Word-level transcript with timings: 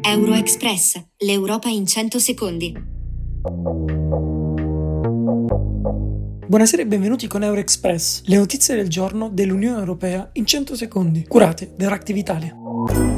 Euroexpress, 0.00 1.02
l'Europa 1.18 1.68
in 1.68 1.86
100 1.86 2.18
secondi. 2.18 2.74
Buonasera 6.46 6.82
e 6.82 6.86
benvenuti 6.86 7.26
con 7.26 7.42
Euroexpress, 7.42 8.22
le 8.24 8.36
notizie 8.36 8.74
del 8.74 8.88
giorno 8.88 9.28
dell'Unione 9.28 9.78
Europea 9.78 10.30
in 10.34 10.46
100 10.46 10.76
secondi, 10.76 11.26
curate 11.26 11.74
da 11.76 11.88
Reactive 11.88 12.18
Italia. 12.18 13.11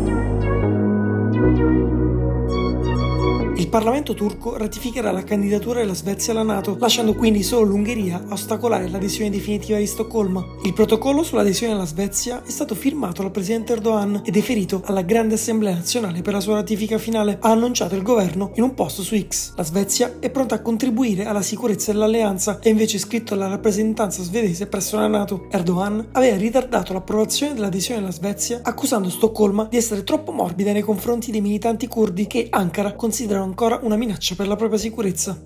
Parlamento 3.74 4.14
turco 4.14 4.56
ratificherà 4.56 5.10
la 5.10 5.24
candidatura 5.24 5.80
della 5.80 5.96
Svezia 5.96 6.32
alla 6.32 6.44
Nato, 6.44 6.76
lasciando 6.78 7.12
quindi 7.12 7.42
solo 7.42 7.64
l'Ungheria 7.64 8.22
a 8.28 8.34
ostacolare 8.34 8.88
l'adesione 8.88 9.30
definitiva 9.30 9.78
di 9.78 9.86
Stoccolma. 9.88 10.44
Il 10.62 10.72
protocollo 10.72 11.24
sull'adesione 11.24 11.72
alla 11.72 11.84
Svezia 11.84 12.44
è 12.44 12.50
stato 12.50 12.76
firmato 12.76 13.22
dal 13.22 13.32
presidente 13.32 13.72
Erdogan 13.72 14.22
e 14.24 14.30
deferito 14.30 14.80
alla 14.84 15.02
Grande 15.02 15.34
Assemblea 15.34 15.74
Nazionale 15.74 16.22
per 16.22 16.34
la 16.34 16.40
sua 16.40 16.54
ratifica 16.54 16.98
finale, 16.98 17.38
ha 17.40 17.50
annunciato 17.50 17.96
il 17.96 18.02
governo 18.02 18.52
in 18.54 18.62
un 18.62 18.74
post 18.74 19.00
su 19.00 19.18
X. 19.18 19.54
La 19.56 19.64
Svezia 19.64 20.18
è 20.20 20.30
pronta 20.30 20.54
a 20.54 20.62
contribuire 20.62 21.24
alla 21.24 21.42
sicurezza 21.42 21.90
dell'alleanza 21.90 22.60
e 22.60 22.70
invece 22.70 22.98
scritto 22.98 23.34
alla 23.34 23.48
rappresentanza 23.48 24.22
svedese 24.22 24.68
presso 24.68 24.94
la 24.98 25.08
Nato. 25.08 25.48
Erdogan 25.50 26.10
aveva 26.12 26.36
ritardato 26.36 26.92
l'approvazione 26.92 27.54
dell'adesione 27.54 28.02
alla 28.02 28.12
Svezia, 28.12 28.60
accusando 28.62 29.10
Stoccolma 29.10 29.66
di 29.68 29.78
essere 29.78 30.04
troppo 30.04 30.30
morbida 30.30 30.70
nei 30.70 30.82
confronti 30.82 31.32
dei 31.32 31.40
militanti 31.40 31.88
curdi 31.88 32.28
che 32.28 32.46
Ankara 32.50 32.94
considera 32.94 33.42
ancora 33.42 33.62
una 33.82 33.96
minaccia 33.96 34.34
per 34.34 34.46
la 34.46 34.56
propria 34.56 34.78
sicurezza. 34.78 35.38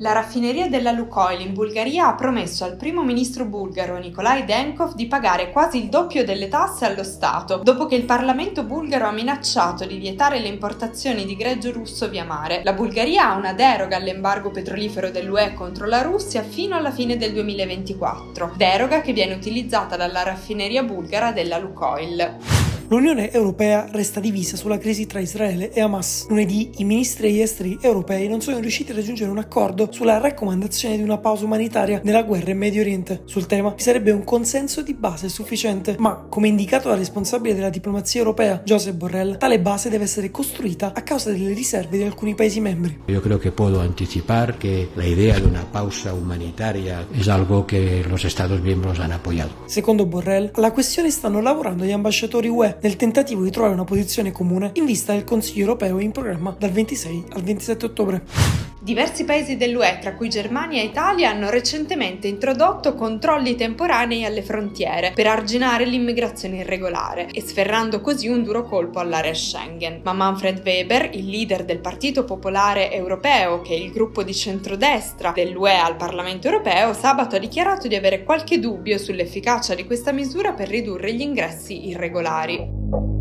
La 0.00 0.12
raffineria 0.12 0.68
della 0.68 0.92
Lukoil 0.92 1.40
in 1.40 1.52
Bulgaria 1.52 2.06
ha 2.06 2.14
promesso 2.14 2.62
al 2.62 2.76
primo 2.76 3.02
ministro 3.02 3.46
bulgaro 3.46 3.98
Nikolai 3.98 4.44
Denkov 4.44 4.94
di 4.94 5.08
pagare 5.08 5.50
quasi 5.50 5.82
il 5.82 5.88
doppio 5.88 6.24
delle 6.24 6.46
tasse 6.46 6.84
allo 6.84 7.02
Stato, 7.02 7.56
dopo 7.64 7.86
che 7.86 7.96
il 7.96 8.04
Parlamento 8.04 8.62
bulgaro 8.62 9.06
ha 9.06 9.10
minacciato 9.10 9.84
di 9.86 9.98
vietare 9.98 10.38
le 10.38 10.46
importazioni 10.46 11.24
di 11.24 11.34
greggio 11.34 11.72
russo 11.72 12.08
via 12.08 12.22
mare. 12.22 12.60
La 12.62 12.74
Bulgaria 12.74 13.28
ha 13.28 13.36
una 13.36 13.54
deroga 13.54 13.96
all'embargo 13.96 14.52
petrolifero 14.52 15.10
dell'UE 15.10 15.54
contro 15.54 15.86
la 15.86 16.02
Russia 16.02 16.44
fino 16.44 16.76
alla 16.76 16.92
fine 16.92 17.16
del 17.16 17.32
2024, 17.32 18.52
deroga 18.56 19.00
che 19.00 19.12
viene 19.12 19.34
utilizzata 19.34 19.96
dalla 19.96 20.22
raffineria 20.22 20.84
bulgara 20.84 21.32
della 21.32 21.58
Lukoil. 21.58 22.77
L'Unione 22.90 23.30
Europea 23.30 23.86
resta 23.92 24.18
divisa 24.18 24.56
sulla 24.56 24.78
crisi 24.78 25.04
tra 25.04 25.20
Israele 25.20 25.70
e 25.72 25.82
Hamas. 25.82 26.24
Lunedì 26.30 26.70
i 26.78 26.84
ministri 26.84 27.28
degli 27.28 27.42
esteri 27.42 27.76
europei 27.82 28.26
non 28.28 28.40
sono 28.40 28.60
riusciti 28.60 28.92
a 28.92 28.94
raggiungere 28.94 29.30
un 29.30 29.36
accordo 29.36 29.88
sulla 29.90 30.16
raccomandazione 30.16 30.96
di 30.96 31.02
una 31.02 31.18
pausa 31.18 31.44
umanitaria 31.44 32.00
nella 32.02 32.22
guerra 32.22 32.52
in 32.52 32.56
Medio 32.56 32.80
Oriente. 32.80 33.20
Sul 33.26 33.44
tema 33.44 33.74
vi 33.76 33.82
sarebbe 33.82 34.10
un 34.10 34.24
consenso 34.24 34.80
di 34.80 34.94
base 34.94 35.28
sufficiente, 35.28 35.96
ma 35.98 36.24
come 36.30 36.48
indicato 36.48 36.88
dal 36.88 36.96
responsabile 36.96 37.54
della 37.54 37.68
diplomazia 37.68 38.20
europea, 38.20 38.62
Josep 38.64 38.94
Borrell, 38.94 39.36
tale 39.36 39.60
base 39.60 39.90
deve 39.90 40.04
essere 40.04 40.30
costruita 40.30 40.94
a 40.94 41.02
causa 41.02 41.30
delle 41.30 41.52
riserve 41.52 41.98
di 41.98 42.04
alcuni 42.04 42.34
Paesi 42.34 42.60
membri. 42.60 43.00
Io 43.04 43.20
credo 43.20 43.36
che 43.36 43.50
puedo 43.52 43.80
anticipar 43.80 44.56
che 44.56 44.88
la 44.94 45.04
idea 45.04 45.38
di 45.38 45.44
una 45.44 45.66
pausa 45.70 46.14
umanitaria 46.14 47.06
è 47.10 47.28
algo 47.28 47.66
che 47.66 48.02
los 48.08 48.24
Estados 48.24 48.60
miembros 48.60 48.98
han 48.98 49.10
apoyato. 49.10 49.64
Secondo 49.66 50.06
Borrell, 50.06 50.52
alla 50.54 50.72
questione 50.72 51.10
stanno 51.10 51.42
lavorando 51.42 51.84
gli 51.84 51.92
ambasciatori 51.92 52.48
UE 52.48 52.76
nel 52.80 52.96
tentativo 52.96 53.42
di 53.42 53.50
trovare 53.50 53.74
una 53.74 53.84
posizione 53.84 54.32
comune 54.32 54.70
in 54.74 54.84
vista 54.84 55.12
del 55.12 55.24
Consiglio 55.24 55.62
europeo 55.62 55.98
in 55.98 56.12
programma 56.12 56.54
dal 56.58 56.70
26 56.70 57.24
al 57.30 57.42
27 57.42 57.86
ottobre. 57.86 58.67
Diversi 58.80 59.24
paesi 59.24 59.56
dell'UE, 59.56 59.98
tra 60.00 60.14
cui 60.14 60.28
Germania 60.28 60.80
e 60.80 60.84
Italia, 60.84 61.30
hanno 61.30 61.50
recentemente 61.50 62.28
introdotto 62.28 62.94
controlli 62.94 63.56
temporanei 63.56 64.24
alle 64.24 64.42
frontiere 64.42 65.10
per 65.16 65.26
arginare 65.26 65.84
l'immigrazione 65.84 66.58
irregolare 66.58 67.26
e 67.32 67.40
sferrando 67.40 68.00
così 68.00 68.28
un 68.28 68.44
duro 68.44 68.62
colpo 68.62 69.00
all'area 69.00 69.34
Schengen. 69.34 70.00
Ma 70.04 70.12
Manfred 70.12 70.62
Weber, 70.64 71.10
il 71.14 71.28
leader 71.28 71.64
del 71.64 71.80
Partito 71.80 72.24
Popolare 72.24 72.92
Europeo, 72.92 73.62
che 73.62 73.74
è 73.74 73.76
il 73.76 73.90
gruppo 73.90 74.22
di 74.22 74.32
centrodestra 74.32 75.32
dell'UE 75.34 75.76
al 75.76 75.96
Parlamento 75.96 76.46
europeo, 76.46 76.92
sabato 76.92 77.34
ha 77.34 77.40
dichiarato 77.40 77.88
di 77.88 77.96
avere 77.96 78.22
qualche 78.22 78.60
dubbio 78.60 78.96
sull'efficacia 78.96 79.74
di 79.74 79.86
questa 79.86 80.12
misura 80.12 80.52
per 80.52 80.68
ridurre 80.68 81.12
gli 81.12 81.22
ingressi 81.22 81.88
irregolari. 81.88 83.18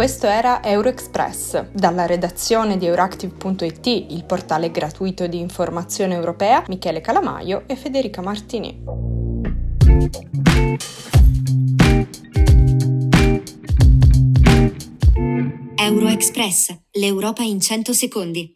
Questo 0.00 0.28
era 0.28 0.62
Euroexpress. 0.64 1.72
Dalla 1.72 2.06
redazione 2.06 2.78
di 2.78 2.86
Euractiv.it, 2.86 3.86
il 3.86 4.24
portale 4.24 4.70
gratuito 4.70 5.26
di 5.26 5.38
informazione 5.38 6.14
europea, 6.14 6.64
Michele 6.68 7.02
Calamaio 7.02 7.64
e 7.66 7.76
Federica 7.76 8.22
Martini. 8.22 8.82
Euroexpress, 15.76 16.74
l'Europa 16.92 17.42
in 17.42 17.60
100 17.60 17.92
secondi. 17.92 18.48